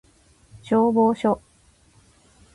[0.63, 1.39] 消防署